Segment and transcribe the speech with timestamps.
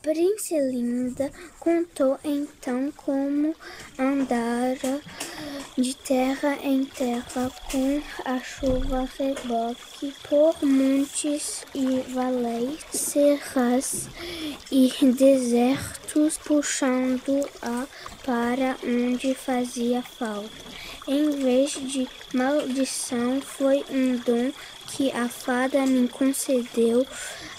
[0.00, 3.52] Princelinda contou então como
[3.98, 5.00] andara
[5.76, 14.08] de terra em terra com a chuva reboque por montes e valés, serras
[14.70, 17.86] e desertos, puxando-a
[18.24, 20.48] para onde fazia falta.
[21.08, 24.52] Em vez de maldição, foi um dom
[24.92, 27.06] que a fada me concedeu,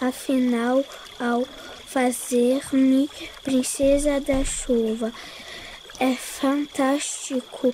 [0.00, 0.84] afinal,
[1.18, 1.46] ao
[1.94, 3.08] fazer-me
[3.44, 5.12] princesa da chuva.
[6.00, 7.72] É fantástico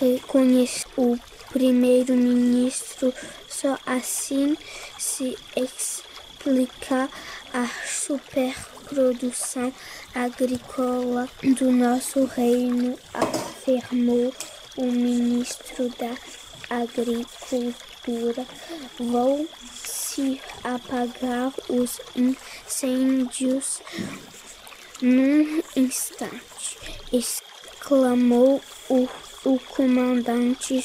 [0.00, 1.16] reconhecer o
[1.52, 3.14] primeiro-ministro,
[3.48, 4.56] só assim
[4.98, 7.08] se explica
[7.54, 9.72] a superprodução
[10.12, 14.34] agrícola do nosso reino, afirmou
[14.76, 16.16] o ministro da
[16.68, 18.44] Agricultura.
[18.98, 19.46] Vão
[20.14, 23.80] se apagar os incêndios
[25.00, 26.78] num instante,
[27.10, 28.60] exclamou
[28.90, 29.08] o,
[29.44, 30.84] o comandante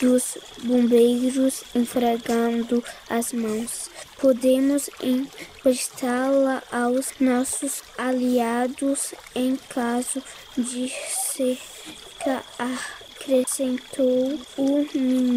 [0.00, 3.90] dos bombeiros, enfregando as mãos.
[4.18, 10.22] Podemos emprestá-la aos nossos aliados em caso
[10.56, 15.27] de seca, acrescentou o ministro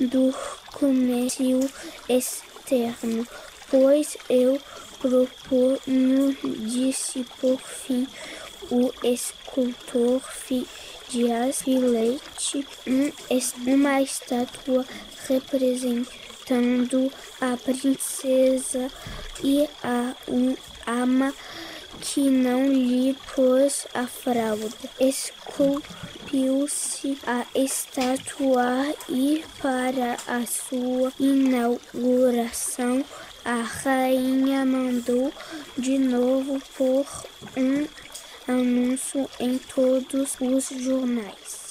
[0.00, 0.34] do
[0.72, 1.60] Comércio
[2.08, 3.26] Externo,
[3.70, 4.60] pois eu
[5.00, 8.06] proponho, disse por fim
[8.70, 10.22] o escultor
[11.08, 13.12] Dias Filete, um,
[13.72, 14.84] uma estátua
[15.28, 18.90] representando a princesa
[19.42, 21.32] e a um ama
[22.00, 24.68] que não lhe pôs a fralda.
[26.26, 33.04] Esculpiu-se a estátua e para a sua inauguração
[33.44, 35.32] a rainha mandou
[35.78, 37.06] de novo por
[37.56, 37.86] um
[38.48, 41.65] anúncio em todos os jornais.